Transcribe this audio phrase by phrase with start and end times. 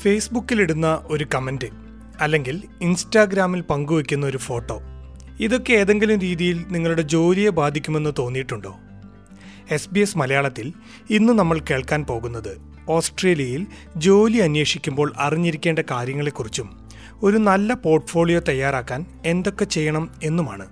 [0.00, 1.64] ഫേസ്ബുക്കിലിടുന്ന ഒരു കമന്റ്
[2.20, 4.82] അല്ലെങ്കിൽ ഇൻസ്റ്റാഗ്രാമിൽ പങ്കുവെക്കുന്ന ഒരു ഫോട്ടോ
[5.40, 8.76] ഇതൊക്കെ ഏതെങ്കിലും രീതിയിൽ നിങ്ങളുടെ ജോലിയെ ബാധിക്കുമെന്ന് തോന്നിയിട്ടുണ്ടോ?
[9.70, 10.72] എസ് ബി എസ് മലയാളത്തിൽ
[11.10, 13.66] ഇന്ന് നമ്മൾ കേൾക്കാൻ പോകുന്നത് ഓസ്ട്രേലിയയിൽ
[13.96, 16.88] ജോലി അന്വേഷിക്കുമ്പോൾ അറിഞ്ഞിരിക്കേണ്ട കാര്യങ്ങളെക്കുറിച്ചും
[17.22, 20.66] ഒരു നല്ല പോർട്ട്ഫോളിയോ തയ്യാറാക്കാൻ എന്തൊക്കെ ചെയ്യണം എന്നുമാണ്.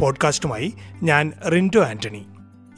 [0.00, 2.26] പോഡ്കാസ്റ്റുമായി ഞാൻ റിൻഡോ ആന്റണി.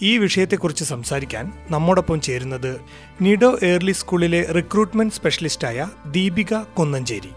[0.03, 2.81] ഈ വിഷയത്തെക്കുറിച്ച് സംസാരിക്കാൻ നമ്മോടൊപ്പം ചേരുന്നത്
[3.23, 7.33] നിഡോ ഏർലി സ്കൂളിലെ റിക്രൂട്ട്മെന്റ് സ്പെഷ്യലിസ്റ്റായ ദീപിക കൊന്നഞ്ചേരി.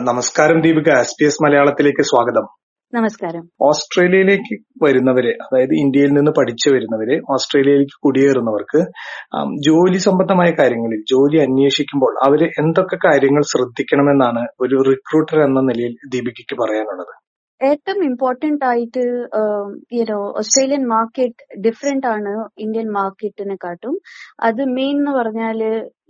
[0.00, 0.88] നമസ്കാരം ദീപിക.
[0.88, 2.48] എസ് പി എസ് മലയാളത്തിലേക്ക് സ്വാഗതം.
[2.94, 3.48] നമസ്കാരം.
[3.62, 8.80] ഓസ്ട്രേലിയയിലേക്ക് വരുന്നവര് അതായത് ഇന്ത്യയിൽ നിന്ന് പഠിച്ചു വരുന്നവര് ഓസ്ട്രേലിയയിലേക്ക് കുടിയേറുന്നവർക്ക്
[9.66, 17.19] ജോലി സംബന്ധമായ കാര്യങ്ങളിൽ ജോലി അന്വേഷിക്കുമ്പോൾ അവർ എന്തൊക്കെ കാര്യങ്ങൾ ശ്രദ്ധിക്കണമെന്നാണ് ഒരു റിക്രൂട്ടർ എന്ന നിലയിൽ ദീപികയ്ക്ക് പറയാനുള്ളത്.
[17.68, 19.04] ഏറ്റവും ഇമ്പോർട്ടന്റ് ആയിട്ട്
[19.98, 22.32] you know Australian market different ആണ്
[22.64, 23.94] ഇന്ത്യൻ മാർക്കറ്റിനെ കാട്ടും.
[24.48, 25.60] അത് മെയിൻ എന്ന് പറഞ്ഞാൽ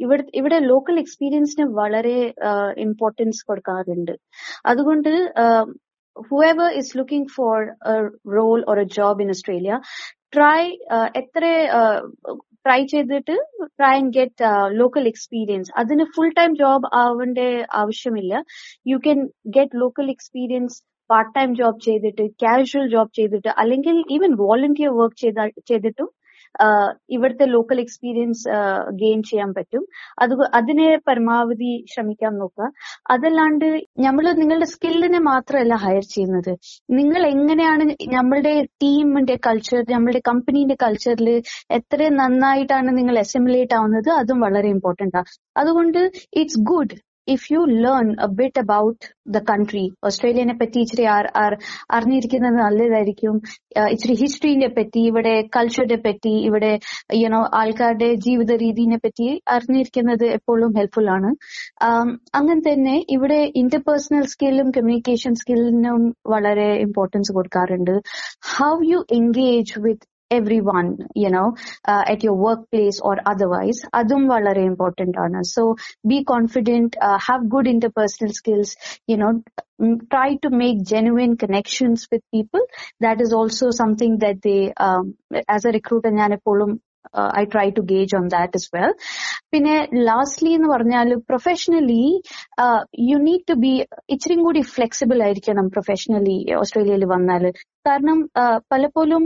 [0.04, 2.18] ഇവിടെ ഇവിടെ ലോക്കൽ എക്സ്പീരിയൻസിന് വളരെ
[2.86, 4.16] ഇമ്പോർട്ടൻസ് കൊടുക്കാറുണ്ട്.
[4.72, 5.12] അതുകൊണ്ട്
[6.16, 7.56] whoever is looking for
[7.90, 7.96] a
[8.36, 9.76] role or a job in Australia,
[10.36, 10.62] try
[11.20, 11.42] എത്ര
[12.66, 13.34] ട്രൈ ചെയ്തിട്ട്
[13.78, 14.48] try and get
[14.80, 17.38] local experience അതിന് ഫുൾ ടൈം ജോബ് ആവേണ്ട
[17.80, 18.32] ആവശ്യമില്ല.
[18.90, 19.20] You can
[19.56, 20.76] get local experience
[21.10, 25.20] part time job ചെയ്തിട്ട് casual job ചെയ്തിട്ട് അല്ലെങ്കിൽ even volunteer work
[25.70, 26.08] ചെയ്തിട്ടും
[27.16, 28.44] ഇവിടുത്തെ ലോക്കൽ എക്സ്പീരിയൻസ്
[29.00, 29.82] ഗെയിൻ ചെയ്യാൻ പറ്റും.
[30.22, 32.66] അത് അതിനെ പരമാവധി ശ്രമിക്കാൻ നോക്കുക.
[33.12, 33.66] അതല്ലാണ്ട്
[34.06, 36.50] നമ്മൾ നിങ്ങളുടെ സ്കില്ലിനെ മാത്രമല്ല ഹയർ ചെയ്യുന്നത്.
[36.98, 37.84] നിങ്ങൾ എങ്ങനെയാണ്
[38.16, 41.30] നമ്മളുടെ ടീമിന്റെ കൾച്ചർ നമ്മളുടെ കമ്പനീന്റെ കൾച്ചറിൽ
[41.78, 45.30] എത്ര നന്നായിട്ടാണ് നിങ്ങൾ അസിമുലേറ്റ് ആവുന്നത് അതും വളരെ ഇമ്പോർട്ടന്റ് ആണ്
[45.62, 46.00] അതുകൊണ്ട്
[46.42, 46.96] it's good
[47.28, 51.04] if you learn a bit about the country ഓസ്ട്രേലിയനെ പറ്റി ഇച്ചിരി
[51.96, 53.34] അറിഞ്ഞിരിക്കുന്നത് നല്ലതായിരിക്കും.
[53.94, 56.72] ഇച്ചിരി ഹിസ്റ്ററിനെ പറ്റി ഇവിടെ കൾച്ചറിനെ പറ്റി ഇവിടെ
[57.22, 61.30] യുനോ ആൾക്കാരുടെ ജീവിത രീതിനെ പറ്റി അറിഞ്ഞിരിക്കുന്നത് എപ്പോഴും ഹെൽപ്ഫുൾ ആണ്.
[62.38, 66.04] അങ്ങനെ തന്നെ ഇവിടെ ഇന്റർപേഴ്സണൽ സ്കില്ലും കമ്മ്യൂണിക്കേഷൻ സ്കില്ലിനും
[66.34, 67.94] വളരെ ഇമ്പോർട്ടൻസ് കൊടുക്കാറുണ്ട്.
[68.54, 71.55] How you engage with everyone, you know,
[71.87, 73.81] uh, at your workplace or otherwise.
[73.93, 75.43] Adum valare important ana.
[75.43, 75.75] So
[76.07, 78.75] be confident, uh, have good interpersonal skills,
[79.07, 79.43] you know,
[80.09, 82.61] try to make genuine connections with people.
[82.99, 85.15] That is also something that they, um,
[85.47, 86.71] as a recruiter, ഞാൻ എപ്പോഴും
[87.40, 88.92] I try to gauge on that as well.
[89.52, 89.76] പിന്നെ
[90.08, 92.02] lastly എന്ന് പറഞ്ഞാൽ professionally
[93.10, 93.72] you need to be
[94.14, 97.44] ഇച്ചിരിയും കൂടി flexible ആയിരിക്കണം professionally ഓസ്ട്രേലിയയിൽ വന്നാൽ
[97.88, 98.20] കാരണം
[98.72, 99.24] പലപ്പോഴും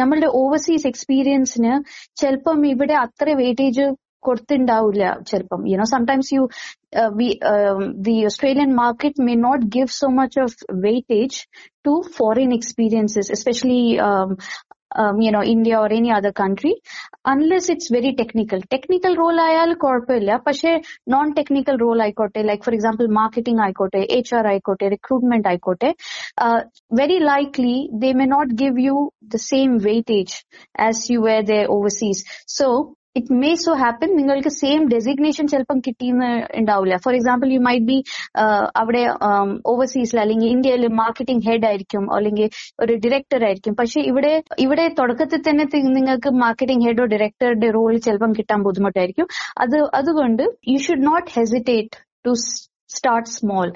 [0.00, 1.74] നമ്മളുടെ ഓവർസീസ് എക്സ്പീരിയൻസിന്
[2.22, 3.86] ചിലപ്പം ഇവിടെ അത്ര വെയിറ്റേജ്
[4.26, 6.42] കൊടുത്തിണ്ടാവില്ല ചിലപ്പം you know sometimes you
[8.06, 10.50] the Australian market may not give so much of
[10.84, 11.36] weightage
[11.84, 13.80] to foreign experiences, especially
[14.95, 16.75] um, um, you know, India or any other country,
[17.25, 18.61] unless it's very technical.
[18.61, 24.45] Technical role ayal korpilla, പക്ഷേ non technical role ആയിക്കോട്ടെ, like for example, marketing ആയിക്കോട്ടെ, HR
[24.45, 25.93] ആയിക്കോട്ടെ, recruitment ആയിക്കോട്ടെ,
[26.41, 26.61] uh,
[26.93, 30.43] very likely they may not give you the same weightage
[30.75, 32.25] as you were there overseas.
[33.18, 36.30] it may so happen നിങ്ങൾക്ക് same designation ചിലപ്പം കിട്ടിയെന്ന്
[36.60, 37.98] ഉണ്ടാവില്ല for example you might be
[38.80, 39.02] അവിടെ
[39.72, 42.48] ഓവർസീസിൽ അല്ലെങ്കിൽ ഇന്ത്യയിൽ മാർക്കറ്റിംഗ് ഹെഡ് ആയിരിക്കും അല്ലെങ്കിൽ
[42.82, 43.74] ഒരു ഡയറക്ടർ ആയിരിക്കും.
[43.80, 44.32] പക്ഷെ ഇവിടെ
[44.66, 45.66] ഇവിടെ തുടക്കത്തിൽ തന്നെ
[45.98, 49.28] നിങ്ങൾക്ക് മാർക്കറ്റിംഗ് ഹെഡോ ഡയറക്ടറുടെ റോൾ ചിലപ്പം കിട്ടാൻ ബുദ്ധിമുട്ടായിരിക്കും.
[49.64, 52.34] അത് അതുകൊണ്ട് you should not hesitate to
[52.96, 53.68] start small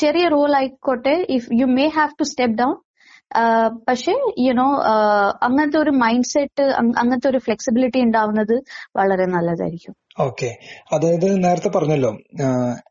[0.00, 2.74] ചെറിയ റോൾ ആയിക്കോട്ടെ if you may have to step down
[3.88, 4.66] പക്ഷെ യുനോ
[5.42, 6.62] അങ്ങനത്തെ ഒരു മൈൻഡ് സെറ്റ്
[7.02, 8.54] അങ്ങനത്തെ ഒരു ഫ്ലെക്സിബിലിറ്റി ഉണ്ടാവുന്നത്
[8.96, 9.94] വളരെ നല്ലതായിരിക്കും.
[10.20, 10.50] ഓക്കെ
[10.92, 12.12] അതായത് നേരത്തെ പറഞ്ഞല്ലോ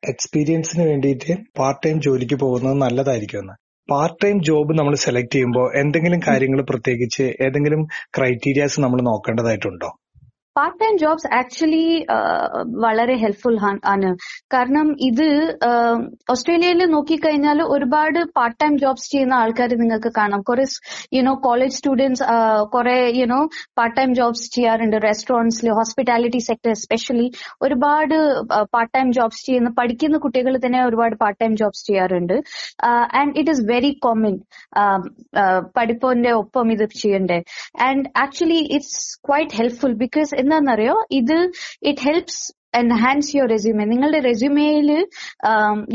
[0.09, 3.49] എക്സ്പീരിയൻസിന് വേണ്ടിയിട്ട് പാർട്ട് ടൈം ജോലിക്ക് പോകുന്നത് നല്ലതായിരിക്കും
[3.89, 7.81] പാർട്ട് ടൈം ജോബ് നമ്മൾ സെലക്ട് ചെയ്യുമ്പോൾ എന്തെങ്കിലും കാര്യങ്ങൾ പ്രത്യേകിച്ച് ഏതെങ്കിലും
[8.17, 9.89] ക്രൈറ്റീരിയാസ് നമ്മൾ നോക്കേണ്ടതായിട്ടുണ്ടോ?
[10.57, 11.83] പാർട്ട് ടൈം ജോബ്സ് ആക്ച്വലി
[12.85, 13.57] വളരെ ഹെൽപ്ഫുൾ
[13.93, 14.09] ആണ്.
[14.53, 15.27] കാരണം ഇത്
[16.33, 20.41] ഓസ്ട്രേലിയയിൽ നോക്കിക്കഴിഞ്ഞാൽ ഒരുപാട് പാർട്ട് ടൈം ജോബ്സ് ചെയ്യുന്ന ആൾക്കാർ നിങ്ങൾക്ക് കാണാം.
[20.49, 20.65] കുറെ
[21.17, 22.23] യുനോ കോളേജ് സ്റ്റുഡൻസ്
[22.73, 23.39] കുറെ you know
[23.79, 24.97] part time jobs ചെയ്യാറുണ്ട്.
[25.07, 27.27] റെസ്റ്റോറന്റ്സിൽ ഹോസ്പിറ്റാലിറ്റി സെക്ടർ എസ്പെഷ്യലി
[27.67, 28.17] ഒരുപാട്
[28.75, 32.35] പാർട്ട് ടൈം ജോബ്സ് ചെയ്യുന്ന പഠിക്കുന്ന കുട്ടികൾ തന്നെ ഒരുപാട് പാർട്ട് ടൈം ജോബ്സ് ചെയ്യാറുണ്ട്
[33.21, 34.35] and it is very common
[35.77, 37.39] പഠിപ്പിന്റെ ഒപ്പം ഇത് ചെയ്യണ്ടേ.
[37.87, 40.95] And actually it's quite helpful because എന്താണെന്നറിയോ?
[41.19, 41.37] ഇത്
[41.89, 42.41] it helps
[42.79, 44.89] enhance your resume നിങ്ങളുടെ റെസ്യൂമേയിൽ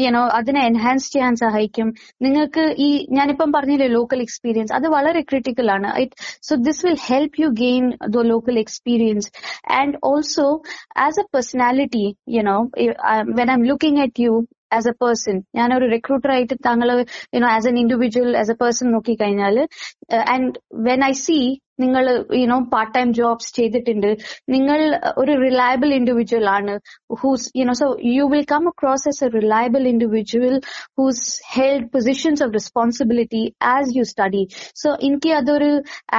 [0.03, 1.89] യുനോ അതിനെ എൻഹാൻസ് ചെയ്യാൻ സഹായിക്കും.
[2.25, 2.89] നിങ്ങൾക്ക് ഈ
[3.19, 5.89] ഞാനിപ്പം പറഞ്ഞില്ലേ ലോക്കൽ എക്സ്പീരിയൻസ് അത് വളരെ ക്രിട്ടിക്കൽ ആണ്.
[6.49, 7.85] So this will help you gain
[8.17, 9.31] the local experience
[9.79, 10.47] and also
[11.07, 12.05] as a personality
[12.37, 12.59] you know
[13.39, 14.35] when I am looking at you
[14.77, 16.89] as a person ഞാനൊരു റിക്രൂട്ടർ ആയിട്ട് താങ്കൾ
[17.37, 19.57] you know as an individual as a person നോക്കിക്കഴിഞ്ഞാൽ
[20.35, 20.53] and
[20.89, 21.39] when I see
[21.79, 22.05] നിങ്ങൾ
[22.41, 24.11] you know part time jobs ചെയ്തിട്ടുണ്ട്.
[24.55, 24.81] നിങ്ങൾ
[25.23, 26.75] ഒരു reliable individual ആണ്.
[27.21, 30.57] Whose you know so you will come across as a reliable individual
[30.99, 33.43] who's held positions of responsibility
[33.75, 34.45] as you study
[34.83, 35.71] so എനിക്ക് അതൊരു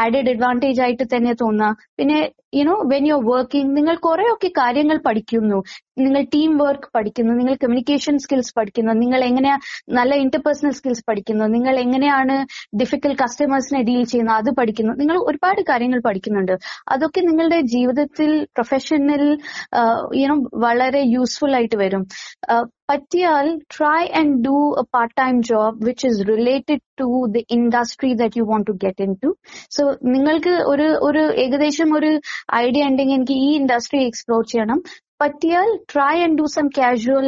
[0.04, 1.74] added advantage ആയിട്ട് തന്നെ തോന്നാം.
[2.00, 2.20] പിന്നെ
[2.54, 5.58] you know when you are working നിങ്ങൾ കുറെയൊക്കെ കാര്യങ്ങൾ പഠിക്കുന്നു.
[6.00, 9.56] നിങ്ങൾ ടീം വർക്ക് പഠിക്കുന്നു നിങ്ങൾ കമ്മ്യൂണിക്കേഷൻ സ്കിൽസ് പഠിക്കുന്നു നിങ്ങൾ എങ്ങനെയാ
[9.98, 12.36] നല്ല ഇന്റർപേഴ്സണൽ സ്കിൽസ് പഠിക്കുന്നു നിങ്ങൾ എങ്ങനെയാണ്
[12.82, 14.94] ഡിഫിക്കൽട്ട് കസ്റ്റമേഴ്സിനെ ഡീൽ ചെയ്യുന്നത് അത് പഠിക്കുന്നു.
[15.02, 16.56] നിങ്ങൾ ഒരുപാട് കാര്യങ്ങൾ പഠിക്കുന്നുണ്ട്.
[16.96, 19.26] അതൊക്കെ നിങ്ങളുടെ ജീവിതത്തിൽ പ്രൊഫഷണൽ
[20.22, 20.36] യുനോ
[20.66, 22.04] വളരെ യൂസ്ഫുൾ ആയിട്ട് വരും.
[22.90, 28.40] പറ്റിയാൽ try and do a part time job which is related to the industry that
[28.40, 29.30] you want to get into
[29.72, 32.12] so നിങ്ങൾക്ക് ഒരു ഒരു ഏകദേശം ഒരു
[32.60, 34.82] ഐഡിയ ഉണ്ടെങ്കിൽ എനിക്ക് ഈ ഇൻഡസ്ട്രി എക്സ്പ്ലോർ ചെയ്യണം
[35.20, 37.28] പറ്റിയാൽ try and do some casual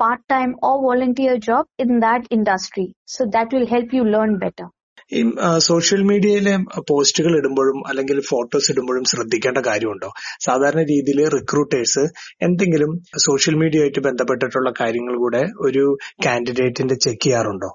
[0.00, 4.68] part time or volunteer job in that industry so that will help you learn better
[5.14, 6.56] ഈ സോഷ്യൽ മീഡിയയിലെ
[6.88, 10.10] പോസ്റ്റുകൾ ഇടുമ്പോഴും അല്ലെങ്കിൽ ഫോട്ടോസ് ഇടുമ്പോഴും ശ്രദ്ധിക്കേണ്ട കാര്യമുണ്ടോ?
[10.40, 12.04] സാധാരണ രീതിയിൽ റിക്രൂട്ടേഴ്സ്
[12.42, 15.96] എന്തെങ്കിലും സോഷ്യൽ മീഡിയയായിട്ട് ബന്ധപ്പെട്ടിട്ടുള്ള കാര്യങ്ങൾ കൂടെ ഒരു
[16.26, 17.72] കാൻഡിഡേറ്റിന്റെ ചെക്ക് ചെയ്യാറുണ്ടോ?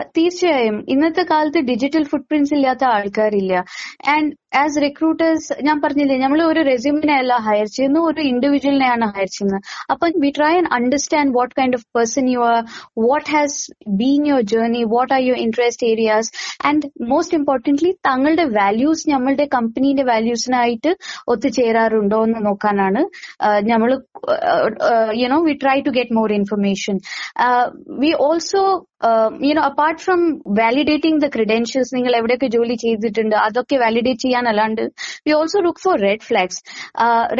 [0.00, 0.86] തീർച്ചയായും.
[0.88, 3.52] ഇന്നത്തെ കാലത്ത് ഡിജിറ്റൽ ഫുട് പ്രിന്റ്സ് ഇല്ലാത്ത ആൾക്കാരില്ല.
[4.08, 9.60] ആൻഡ് ആസ് റിക്രൂട്ടേഴ്സ് ഞാൻ പറഞ്ഞില്ലേ നമ്മൾ ഒരു റെസ്യൂമിനെ അല്ല ഹയർ ചെയ്യുന്നത് ഒരു ഇൻഡിവിജ്വലിനെയാണ് ഹയർ ചെയ്യുന്നത്.
[9.92, 12.60] അപ്പൊ we try and understand what kind of person you are
[13.06, 13.58] what has
[14.00, 16.30] been your journey what are your interest areas
[16.70, 20.92] and most importantly തങ്ങളുടെ വാല്യൂസ് നമ്മളുടെ കമ്പനീന്റെ വാല്യൂസിനായിട്ട്
[21.34, 23.02] ഒത്തുചേരാറുണ്ടോ എന്ന് നോക്കാനാണ്
[23.72, 23.90] നമ്മൾ
[25.22, 26.96] you know we try to get more information
[28.02, 28.64] we also
[29.48, 30.20] you know apart from
[30.58, 34.82] validating the credentials നിങ്ങൾ എവിടെയൊക്കെ ജോലി ചെയ്തിട്ടുണ്ട് അതൊക്കെ validate ചെയ്യാനല്ലാണ്ട്.
[35.26, 36.60] We also look for red flags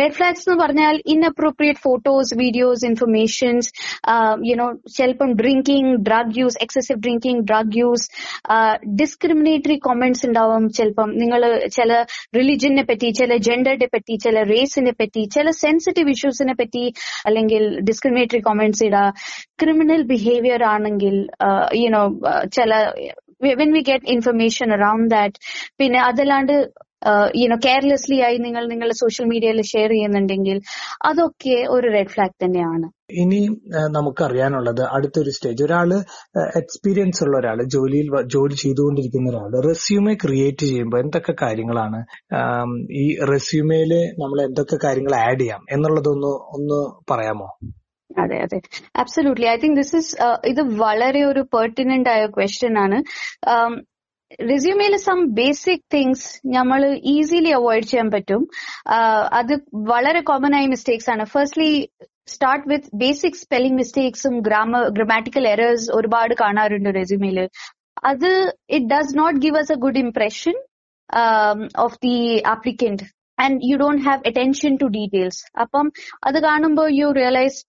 [0.01, 3.69] red flags എന്ന് പറഞ്ഞാൽ inappropriate photos videos informations
[4.51, 4.67] you know
[4.99, 8.07] ചിലപ്പം drinking drug use excessive drinking drug use
[9.01, 11.11] discriminatory comments ഉണ്ടാവും ചിലപ്പം.
[11.23, 11.41] നിങ്ങൾ
[11.79, 11.91] ചില
[12.39, 16.85] റിലിജനെ പറ്റി ചില ജെൻഡറിനെ പറ്റി ചില റേസിനെ പറ്റി ചില സെൻസിറ്റീവ് ഇഷ്യൂസിനെ പറ്റി
[17.29, 19.07] അല്ലെങ്കിൽ ഡിസ്ക്രിമിനേറ്ററി കോമെന്റ്സ് ഇടുക
[19.63, 21.17] ക്രിമിനൽ ബിഹേവിയർ ആണെങ്കിൽ
[21.83, 22.03] യുനോ
[22.57, 22.73] ചില
[23.61, 25.39] when we get information around that
[25.81, 26.55] പിന്നെ അതല്ലാണ്ട്
[27.37, 30.59] യുനോ കെയർലെസ്ലി ആയി നിങ്ങൾ നിങ്ങളുടെ സോഷ്യൽ മീഡിയയിൽ ഷെയർ ചെയ്യുന്നുണ്ടെങ്കിൽ
[31.05, 32.89] അതൊക്കെ ഒരു റെഡ് ഫ്ലാഗ് തന്നെയാണ്.
[33.23, 33.41] ഇനി
[33.91, 35.91] നമുക്കറിയാനുള്ളത് അടുത്തൊരു സ്റ്റേജ് ഒരാൾ
[36.61, 42.01] എക്സ്പീരിയൻസ് ഉള്ള ഒരാൾ ജോലിയിൽ ജോലി ചെയ്തുകൊണ്ടിരിക്കുന്ന ഒരാൾ റെസ്യൂമെ ക്രിയേറ്റ് ചെയ്യുമ്പോൾ എന്തൊക്കെ കാര്യങ്ങളാണ്
[43.03, 43.93] ഈ റെസ്യൂമേൽ
[44.23, 46.81] നമ്മൾ എന്തൊക്കെ കാര്യങ്ങൾ ആഡ് ചെയ്യാം എന്നുള്ളതൊന്ന് ഒന്ന്
[47.13, 47.49] പറയാമോ?
[48.23, 48.59] അതെ അതെ.
[48.97, 50.13] Absolutely I think this is
[50.47, 52.99] ഇത് വളരെ ഒരു പെർട്ടിനന്റ് ആയ ക്വസ്റ്റ്യൻ ആണ്.
[54.51, 56.81] റെസ്യൂമേയിൽ സം ബേസിക് തിങ്സ് നമ്മൾ
[57.15, 58.43] ഈസിലി അവോയ്ഡ് ചെയ്യാൻ പറ്റും.
[59.41, 59.55] അത്
[59.91, 61.25] വളരെ കോമൺ ആയ മിസ്റ്റേക്സ് ആണ്.
[61.35, 61.71] Firstly
[62.35, 67.39] start with basic spelling മിസ്റ്റേക്സും grammar grammatical errors ഒരുപാട് കാണാറുണ്ട് റെസ്യൂമേൽ
[68.11, 68.31] അത്
[68.71, 70.57] it does not give us a good impression
[71.87, 72.17] of the
[72.55, 73.07] applicant
[73.39, 75.89] and you don't have attention to details അപ്പം
[76.29, 77.61] അത് കാണുമ്പോൾ you realise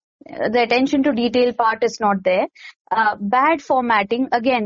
[0.53, 2.43] the attention to detail part is not there.
[2.91, 4.65] Uh, bad formatting, again,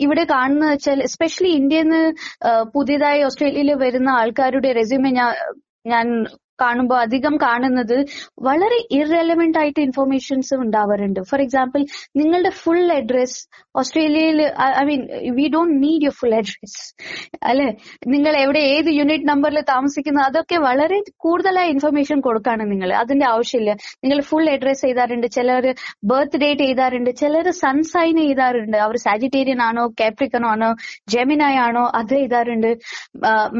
[0.00, 2.02] ഇവിടെ കാണുന്ന വെച്ചാൽ especially ഇന്ത്യയിൽ നിന്ന്
[2.74, 5.32] പുതിയതായി ഓസ്ട്രേലിയയിൽ വരുന്ന ആൾക്കാരുടെ റെസ്യൂമെ ഞാൻ
[5.86, 6.06] ഞാൻ
[6.62, 7.96] കാണുമ്പോൾ അധികം കാണുന്നത്
[8.48, 11.20] വളരെ ഇറലവെന്റ് ആയിട്ട് ഇൻഫർമേഷൻസ് ഉണ്ടാവാറുണ്ട്.
[11.30, 11.82] ഫോർ എക്സാമ്പിൾ
[12.20, 13.38] നിങ്ങളുടെ ഫുൾ അഡ്രസ്
[13.80, 14.38] ഓസ്ട്രേലിയയിൽ
[14.80, 15.02] I mean
[15.38, 16.78] we don't need your full address
[17.50, 17.68] അല്ലെ?
[18.14, 23.72] നിങ്ങൾ എവിടെ ഏത് യൂണിറ്റ് നമ്പറിൽ താമസിക്കുന്നു അതൊക്കെ വളരെ കൂടുതലായ ഇൻഫർമേഷൻ കൊടുക്കാണ് നിങ്ങൾ അതിന്റെ ആവശ്യമില്ല.
[24.04, 25.64] നിങ്ങൾ ഫുൾ അഡ്രസ് എഴുതാറുണ്ട് ചിലർ
[26.12, 30.70] ബർത്ത് ഡേറ്റ് എഴുതാറുണ്ട് ചിലർ സൺസൈൻ എഴുതാറുണ്ട് അവർ സാജിറ്റേറിയൻ ആണോ കാപ്രിക്കനോ ആണോ
[31.14, 32.70] ജെമിനായി ആണോ അത് എഴുതാറുണ്ട്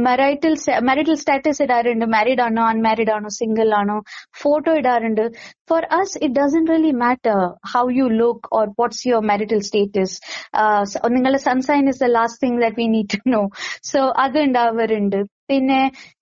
[0.06, 0.54] മെറൈറ്റൽ
[0.88, 3.96] മെറിറ്റൽ സ്റ്റാറ്റസ് ഇടാറുണ്ട് മാരീഡ് ആണോ അൺമാരീഡ് ആണോ സിംഗിൾ ആണോ
[4.42, 5.24] ഫോട്ടോ ഇടാറുണ്ട്.
[5.70, 7.38] For us it doesn't really matter
[7.72, 10.16] how you look or what's your marital status
[11.16, 13.42] നിങ്ങളുടെ sun sign is the last thing that we need to know
[13.92, 15.20] so അത് ഉണ്ടാവാറുണ്ട്.
[15.50, 15.80] പിന്നെ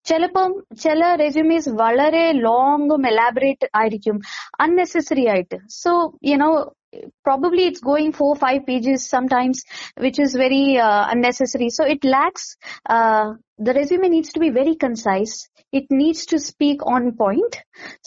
[0.08, 0.50] ചിലപ്പം
[0.82, 4.16] ചില റെസ്യൂമീസ് വളരെ ലോങ്ങും എലാബറേറ്റ് ആയിരിക്കും
[4.64, 5.58] അൺനെസസറി ആയിട്ട്.
[5.82, 5.92] So
[6.30, 6.50] you know
[7.23, 9.63] probably it's going four five pages sometimes
[9.97, 12.45] which is very uh, unnecessary so it lacks
[12.89, 13.27] uh,
[13.59, 15.35] the resume needs to be very concise
[15.73, 17.55] it needs to speak on point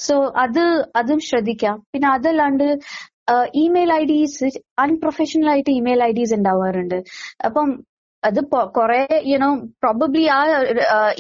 [0.07, 0.15] so
[0.45, 0.65] അത്
[1.01, 2.67] അതും ശ്രദ്ധിക്കാം പിന്നെ അതല്ലാണ്ട്
[3.65, 4.49] email I ഡീസ്
[4.85, 6.99] unprofessional ആയിട്ട് email I ഡീസ് ഉണ്ടാവാറുണ്ട്
[7.49, 7.69] അപ്പം
[8.24, 8.40] അത്
[8.78, 9.50] കുറെ യുനോ
[9.84, 10.40] പ്രോബബ്ലി ആ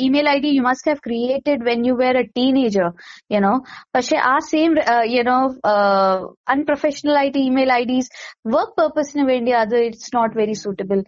[0.05, 2.87] email I D you must have created when you were a teenager
[3.35, 3.53] you know
[3.95, 4.73] പക്ഷെ ആ സെയിം
[5.15, 5.37] യുനോ
[6.55, 8.11] അൺപ്രൊഫഷണൽ ആയിട്ട് ഇമെയിൽ ഐ ഡീസ്
[8.55, 11.01] വർക്ക് പേർപ്പസിന് വേണ്ടി അത് it's not very suitable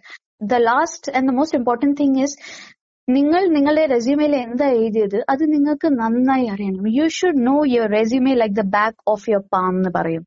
[0.52, 2.36] the last and the most important thing is
[3.08, 5.16] നിങ്ങൾ നിങ്ങളുടെ റെസ്യൂമേയിൽ എന്താ എഴുതിയത്?
[5.32, 6.84] അത് നിങ്ങൾക്ക് നന്നായി അറിയണം.
[6.98, 10.22] You should know your resume like the back of your palm എന്ന് പറയും.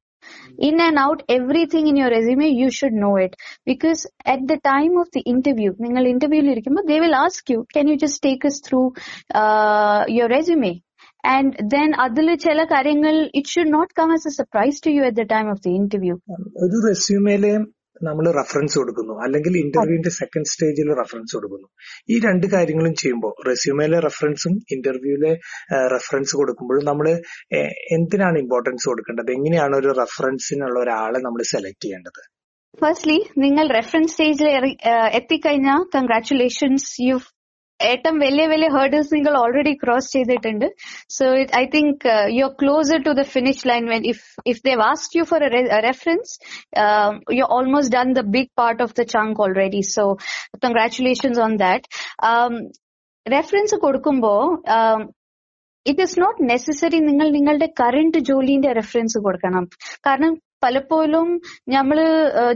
[0.59, 3.35] In and out, everything in your resume, you should know it.
[3.67, 7.89] Because at the time of the interview, നിങ്ങൾ ഇന്റർവ്യൂവിൽ ഇരിക്കുമ്പോൾ they will ask you, can
[7.91, 8.87] you just take us through
[9.41, 10.73] uh, your resume?
[11.25, 15.17] And then അതിൽ ചില കാര്യങ്ങൾ it should not come as a surprise to you at
[15.21, 16.17] the time of the interview.
[16.65, 17.53] ഒരു റെസ്യൂമേലെ
[18.08, 19.14] നമ്മൾ reference കൊടുക്കുന്നു.
[19.26, 21.68] അല്ലെങ്കിൽ ഇന്റർവ്യൂവിന്റെ second സ്റ്റേജിൽ reference കൊടുക്കുന്നു.
[22.10, 25.34] ഈ രണ്ട് കാര്യങ്ങളും ചെയ്യുമ്പോൾ റെസ്യൂമേലെ റഫറൻസും ഇന്റർവ്യൂവിലെ
[25.96, 27.10] റഫറൻസ് കൊടുക്കുമ്പോഴും നമ്മൾ
[27.98, 29.32] എന്തിനാണ് ഇമ്പോർട്ടൻസ് കൊടുക്കേണ്ടത്?
[29.38, 32.22] എങ്ങനെയാണ് ഒരു റഫറൻസിനുള്ള ഒരാളെ നമ്മൾ സെലക്ട് ചെയ്യേണ്ടത്?
[32.84, 34.48] ഫസ്റ്റ്ലി നിങ്ങൾ റെഫറൻസ് സ്റ്റേജിൽ
[35.20, 37.18] എത്തിക്കഴിഞ്ഞാൽ കൺഗ്രാറ്റുലേഷൻസ് യു
[37.80, 40.68] ഏറ്റവും വലിയ വലിയ ഹേർഡിൽസ് നിങ്ങൾ ഓൾറെഡി ക്രോസ് ചെയ്തിട്ടുണ്ട്.
[41.18, 41.26] So
[41.62, 42.06] I think
[42.38, 45.44] you are closer to the finish line when if if they've asked you for
[45.90, 46.34] reference
[47.40, 50.06] you almost done the big part of the chunk already so
[50.66, 51.86] congratulations on that
[53.26, 54.34] reference കൊടുക്കുമ്പോ
[55.86, 59.64] it is not necessary നിങ്ങൾ നിങ്ങളുടെ current ജോലിന്റെ reference കൊടുക്കണം.
[60.08, 61.30] കാരണം പലപ്പോഴും
[61.76, 61.98] നമ്മൾ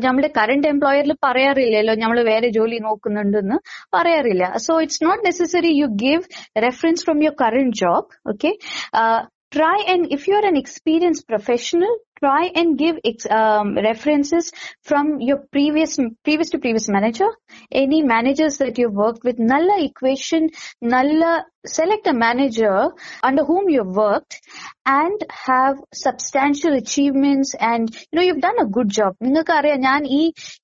[0.06, 3.58] നമ്മുടെ current എംപ്ലോയറിൽ പറയാറില്ലല്ലോ നമ്മൾ വേറെ ജോലി നോക്കുന്നുണ്ടെന്ന്
[3.98, 6.24] പറയാറില്ല so it's not necessary you give
[6.68, 8.52] reference from your current job okay
[9.52, 12.98] try and if you're an experienced professional try and give
[13.32, 14.52] um, references
[14.84, 17.30] from your previous previous to previous manager
[17.74, 20.44] any managers that you've worked with nalla equation
[20.86, 21.32] nalla
[21.77, 22.77] select a manager
[23.29, 24.35] under whom you've worked
[24.95, 30.01] and have substantial achievements and you know you've done a good job നിങ്ങൾക്ക് അറിയാം ഞാൻ
[30.19, 30.23] ഈ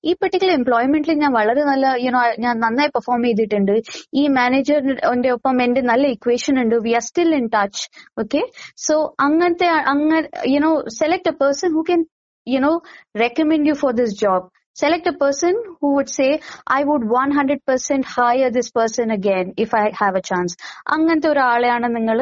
[0.09, 3.75] ഈ particular എംപ്ലോയ്മെന്റിൽ ഞാൻ വളരെ നല്ല you know ഞാൻ നന്നായി പെർഫോം ചെയ്തിട്ടുണ്ട്
[4.21, 7.83] ഈ മാനേജറിന്റെ ഒപ്പം എന്റെ നല്ല ഇക്വേഷൻ ഉണ്ട് we are still in touch
[8.23, 8.43] okay
[8.87, 8.95] so
[9.27, 10.21] അങ്ങനത്തെ അങ്ങനെ
[10.55, 12.05] you know select a person who can,
[12.47, 12.81] you know,
[13.15, 14.49] recommend you for this job.
[14.76, 16.30] Select a person who would say,
[16.68, 20.52] I would 100% hire this person again if I have a chance.
[20.94, 22.18] അങ്ങനത്തെ ഒരാളെയാണ് നിങ്ങൾ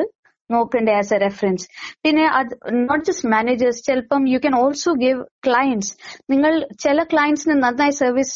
[0.50, 1.64] നോക്കണ്ടേ as A reference
[2.04, 5.90] പിന്നെ അത് not just managers ചിലപ്പം you can also give clients
[6.32, 6.52] നിങ്ങൾ
[6.84, 8.34] ചില ക്ലയൻസിന് നന്നായി service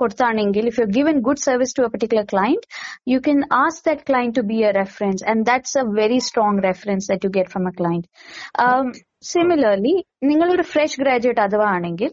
[0.00, 2.66] കൊടുത്താണെങ്കിൽ if you given good service to a particular client
[3.12, 7.08] you can ask that client to be a reference and that's a very strong reference
[7.12, 8.08] that you get from a client
[9.30, 9.94] similarly
[10.28, 12.10] നിങ്ങളൊരു fresh graduate അഥവാ ആണെങ്കിൽ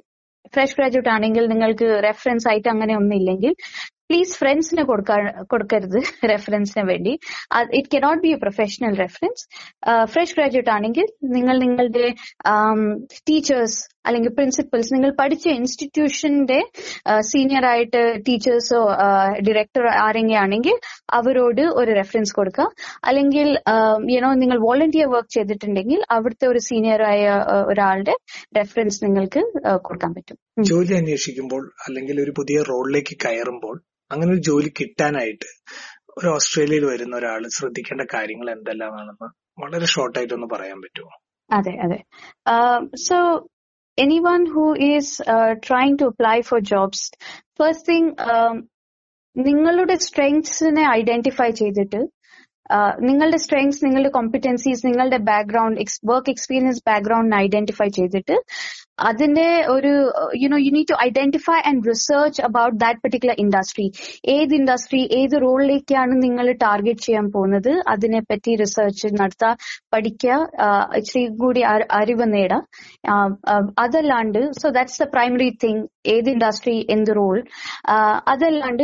[0.54, 3.54] fresh graduate ആണെങ്കിൽ നിങ്ങൾക്ക് reference ആയിട്ട് അങ്ങനെ ഒന്നുമില്ലെങ്കിൽ
[4.10, 5.98] please ഫ്രണ്ട്സിന് കൊടുക്കാൻ കൊടുക്കരുത്
[6.32, 7.14] റെഫറൻസിന് വേണ്ടി.
[7.80, 9.44] It cannot be a professional reference
[10.14, 12.06] fresh graduate ആണെങ്കിൽ നിങ്ങൾ നിങ്ങളുടെ
[13.30, 16.60] ടീച്ചേഴ്സ് അല്ലെങ്കിൽ പ്രിൻസിപ്പൽസ് നിങ്ങൾ പഠിച്ച ഇൻസ്റ്റിറ്റ്യൂഷന്റെ
[17.32, 18.82] സീനിയർ ആയിട്ട് ടീച്ചേഴ്സോ
[19.48, 20.76] ഡയറക്ടർ ആരെങ്കിലും ആണെങ്കിൽ
[21.14, 22.68] അവരോട് ഒരു റെഫറൻസ് കൊടുക്കുക.
[23.04, 23.50] അല്ലെങ്കിൽ
[24.16, 27.24] യുനോ നിങ്ങൾ വോളണ്ടിയർ വർക്ക് ചെയ്തിട്ടുണ്ടെങ്കിൽ അവിടുത്തെ ഒരു സീനിയർ ആയ
[27.72, 28.16] ഒരാളുടെ
[28.58, 29.44] റെഫറൻസ് നിങ്ങൾക്ക്
[29.78, 30.38] കൊടുക്കാൻ പറ്റും.
[30.72, 33.76] ജോലി അന്വേഷിക്കുമ്പോൾ അല്ലെങ്കിൽ ഒരു പുതിയ റോളിലേക്ക് കയറുമ്പോൾ
[34.12, 35.50] അങ്ങനെ ഒരു ജോലി കിട്ടാനായിട്ട്
[36.20, 39.28] ഒരു ഓസ്ട്രേലിയയിൽ വരുന്ന ഒരാൾ ശ്രദ്ധിക്കേണ്ട കാര്യങ്ങൾ എന്തെല്ലാമാണെന്ന്
[39.64, 41.12] വളരെ ഷോർട്ടായിട്ടൊന്ന് പറയാൻ പറ്റുമോ?
[41.50, 42.00] അതെ അതെ.
[43.08, 43.18] So
[43.98, 47.12] anyone who is uh, trying to apply for jobs,
[47.56, 48.58] first thing, um,
[49.36, 52.00] നിങ്ങളുടെ സ്ട്രെങ്സിനെ ഐഡന്റിഫൈ ചെയ്തിട്ട്
[53.00, 58.36] നിങ്ങളുടെ സ്ട്രെങ്സ് നിങ്ങളുടെ കോമ്പിറ്റൻസീസ് നിങ്ങളുടെ background work experience background identify ചെയ്തിട്ട്
[58.98, 59.92] അതിന്റെ ഒരു
[60.36, 63.88] you know you need to identify and research about that particular industry
[64.28, 67.72] ഏത് ഇൻഡസ്ട്രി ഏത് റോളിലേക്കാണ് നിങ്ങൾ ടാർഗറ്റ് ചെയ്യാൻ പോകുന്നത്?
[67.88, 69.52] അതിനെപ്പറ്റി റിസർച്ച് നടത്തുക
[69.94, 70.34] പഠിക്കുക
[70.96, 71.62] ഇച്ചിരി കൂടി
[72.00, 72.62] അറിവ് നേടുക
[73.78, 77.38] അതല്ലാണ്ട് so that's the primary thing ഏത് ഇൻഡസ്ട്രി എന്ത് റോൾ
[78.28, 78.84] അതല്ലാണ്ട്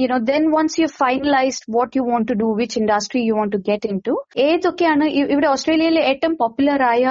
[0.00, 3.62] you know then once you finalised what you want to do which industry you want to
[3.70, 4.14] get into
[4.46, 7.04] ഏതൊക്കെയാണ് ഇവിടെ ഓസ്ട്രേലിയയിലെ ഏറ്റവും പോപ്പുലർ ആയ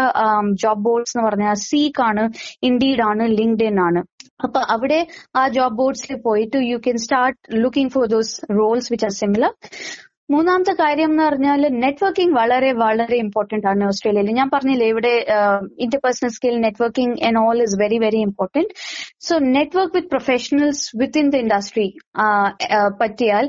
[0.63, 2.23] ജോബ് ബോർഡ്സ് എന്ന് പറഞ്ഞാൽ സീക്ക് ആണ്
[2.63, 4.01] ഇൻഡീഡ് ആണ് ലിങ്ക്ഡ് ഇൻ ആണ്.
[4.43, 4.99] അപ്പൊ അവിടെ
[5.35, 9.51] ആ ജോബ് ബോർഡ്സിൽ പോയിട്ട് you can start looking for those roles which are similar
[10.29, 14.29] മൂന്നാമത്തെ കാര്യം എന്ന് പറഞ്ഞാൽ നെറ്റ്വർക്കിംഗ് വളരെ വളരെ ഇമ്പോർട്ടന്റ് ആണ് ഓസ്ട്രേലിയയിൽ.
[14.37, 15.11] ഞാൻ പറഞ്ഞില്ലേ ഇവിടെ
[15.85, 18.71] interpersonal skill networking and all is very very important
[19.27, 21.87] so network with professionals within the industry
[23.01, 23.45] പറ്റിയാൽ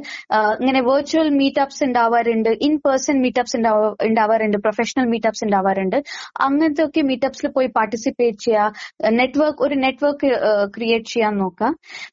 [0.60, 3.56] ഇങ്ങനെ വെർച്വൽ മീറ്റപ്സ് ഉണ്ടാവാറുണ്ട് ഇൻ പേഴ്സൺ മീറ്റപ്സ്
[4.08, 5.98] ഉണ്ടാവാറുണ്ട് പ്രൊഫഷണൽ മീറ്റപ്സ് ഉണ്ടാവാറുണ്ട്
[6.46, 10.30] അങ്ങനത്തെ ഒക്കെ മീറ്റപ്സിൽ പോയി പാർട്ടിസിപ്പേറ്റ് ചെയ്യുക നെറ്റ്വർക്ക് ഒരു നെറ്റ്വർക്ക്
[10.76, 11.70] ക്രിയേറ്റ് ചെയ്യാൻ നോക്കുക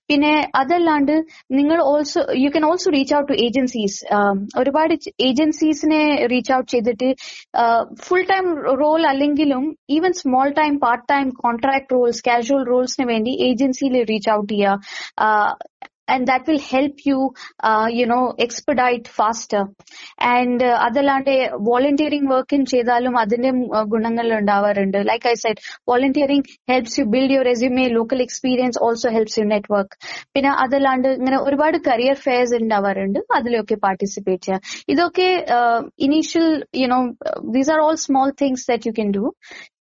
[0.10, 1.16] പിന്നെ അതല്ലാണ്ട്
[1.60, 4.00] നിങ്ങൾ also you can also reach out to agencies
[4.58, 7.10] ഒരുപാട് ഏജൻസീസിനെ റീച്ച് ഔട്ട് ചെയ്തിട്ട്
[8.02, 8.46] ഫുൾ ടൈം
[8.82, 14.54] റോൾ അല്ലെങ്കിലും even small time part time contract roles casual റോൾസിന് വേണ്ടി ഏജൻസിയിൽ റീച്ച് ഔട്ട്
[14.54, 14.82] ചെയ്യുക.
[16.10, 17.20] And that will help you,
[17.62, 19.62] uh, you know, expedite faster.
[20.30, 21.32] And uh, അതല്ലാണ്ട്
[21.70, 23.52] volunteering വർക്കും ചെയ്താലും അതിന്റെ
[23.94, 25.62] ഗുണങ്ങൾ ഉണ്ടാവാറുണ്ട് like I said
[25.92, 29.98] volunteering helps you build your resume local experience also helps you network
[30.36, 35.30] പിന്നെ അതല്ലാണ്ട് ഇങ്ങനെ ഒരുപാട് കരിയർ ഫെയർസ് ഉണ്ടാവാറുണ്ട് അതിലൊക്കെ പാർട്ടിസിപ്പേറ്റ് ചെയ്യുക ഇതൊക്കെ
[36.08, 36.48] initial
[36.84, 37.02] you know
[37.58, 39.26] these are all small things that you can do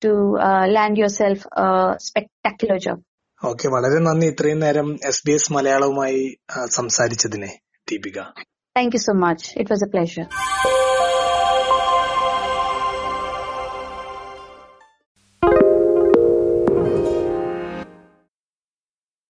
[0.01, 2.99] to uh, land yourself a spectacular job.
[3.43, 6.21] Okay വളരെ നന്ദി ഇത്രയും നേരം എസ് ബി എസ് മലയാളവുമായി
[6.69, 7.51] സംസാരിച്ചതിനെ
[7.87, 8.19] Deepika
[8.75, 10.27] thank you so much it was a pleasure.